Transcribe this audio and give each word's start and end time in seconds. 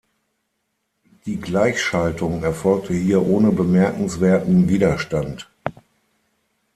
Die 1.27 1.37
Gleichschaltung 1.39 2.41
erfolgte 2.41 2.95
hier 2.95 3.21
ohne 3.23 3.51
bemerkenswerten 3.51 4.67
Widerstand. 4.67 5.47